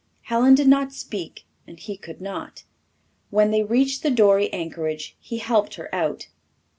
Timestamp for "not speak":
0.67-1.45